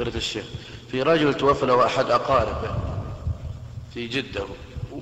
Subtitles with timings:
[0.00, 0.44] فضيلة الشيخ.
[0.90, 2.76] في رجل توفى له أحد أقاربه.
[3.94, 4.44] في جدة.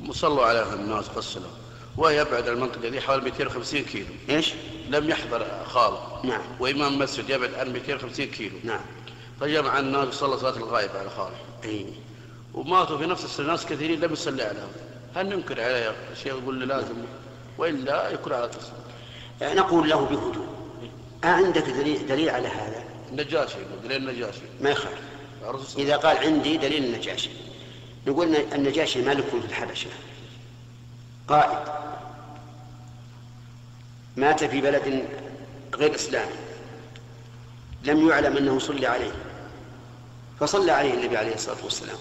[0.08, 1.50] وصلوا عليه الناس غسلوا
[1.96, 4.06] ويبعد المنطقة دي حوالي 250 كيلو.
[4.30, 4.54] إيش؟
[4.88, 6.20] لم يحضر خالة.
[6.24, 6.40] نعم.
[6.60, 8.58] وإمام مسجد يبعد عن 250 كيلو.
[8.64, 8.80] نعم.
[9.40, 11.36] فجمع الناس وصلى صلاة الغائب على خالة.
[11.64, 11.86] إي.
[12.54, 13.46] وماتوا في نفس السنة.
[13.46, 14.70] ناس كثيرين لم يصلي عليهم.
[15.16, 16.94] هل ننكر عليه شيء يقول له لازم.
[17.58, 18.72] وإلا يكون على تصل
[19.56, 20.46] نقول له بهدوء.
[21.24, 24.40] أعندك دليل, دليل على هذا؟ النجاشي دليل النجاشي.
[24.60, 25.00] ما يخالف.
[25.66, 27.30] صلى إذا قال عندي دليل النجاشي.
[28.06, 29.90] نقول النجاشي ملك في الحبشة.
[31.28, 31.68] قائد.
[34.16, 35.08] مات في بلد
[35.74, 36.34] غير إسلامي.
[37.84, 39.12] لم يعلم أنه صلي عليه.
[40.40, 41.98] فصلى عليه النبي عليه الصلاة والسلام.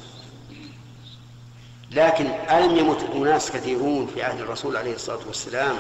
[1.91, 5.75] لكن ألم يمت أناس كثيرون في عهد الرسول عليه الصلاة والسلام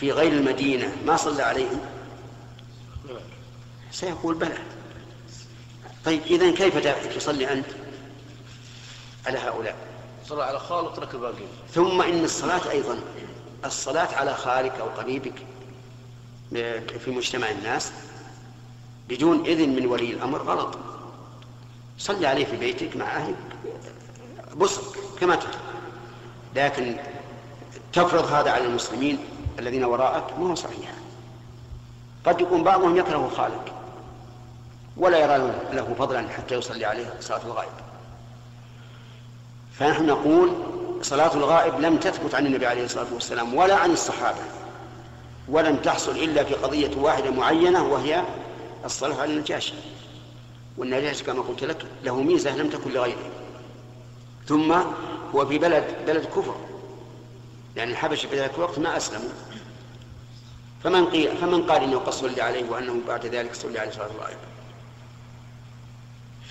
[0.00, 1.80] في غير المدينة ما صلى عليهم؟
[3.92, 4.58] سيقول بلى.
[6.04, 6.78] طيب إذا كيف
[7.16, 7.66] تصلي أنت
[9.26, 9.76] على هؤلاء؟
[10.26, 12.98] صلى على خاله وترك الباقي ثم إن الصلاة أيضا
[13.64, 15.34] الصلاة على خالك أو قريبك
[17.04, 17.92] في مجتمع الناس
[19.08, 20.78] بدون إذن من ولي الأمر غلط.
[21.98, 23.36] صلي عليه في بيتك مع أهلك
[24.56, 25.60] بصرك كما تحب
[26.56, 26.96] لكن
[27.92, 29.18] تفرض هذا على المسلمين
[29.58, 30.94] الذين وراءك ما هو صحيح.
[32.26, 33.72] قد يكون بعضهم يكره خالك
[34.96, 37.72] ولا يرى له فضلا حتى يصلي عليه صلاة الغائب.
[39.72, 40.52] فنحن نقول
[41.02, 44.40] صلاة الغائب لم تثبت عن النبي عليه الصلاة والسلام ولا عن الصحابة
[45.48, 48.22] ولم تحصل إلا في قضية واحدة معينة وهي
[48.84, 49.74] الصلاة على النجاشي.
[50.78, 53.30] والنجاشي كما قلت لك له ميزة لم تكن لغيره.
[54.46, 54.72] ثم
[55.34, 56.56] هو في بلد بلد كفر.
[57.76, 59.30] يعني الحبشة في ذلك الوقت ما أسلموا.
[60.86, 64.36] فمن قيل فمن قال إنه قد صلي عليه وأنه بعد ذلك صلي عليه صلاه الغائب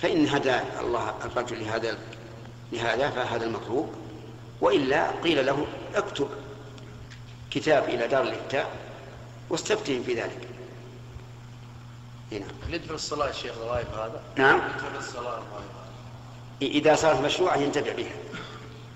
[0.02, 1.98] فإن هدى الله الرجل لهذا
[2.72, 3.94] لهذا فهذا المطلوب.
[4.60, 6.28] وإلا قيل له اكتب
[7.50, 8.70] كتاب إلى دار الإفتاء
[9.50, 10.48] واستفتهم في ذلك.
[12.32, 12.46] هنا.
[12.68, 14.56] يدفع الصلاة الشيخ الغائب هذا؟ نعم.
[14.56, 15.66] يدفع الصلاة الغائب
[16.62, 18.16] إذا صارت مشروعة ينتفع بها.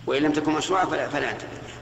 [0.06, 1.79] وإن لم تكن مشروعة فلا, فلا ينتفع بها.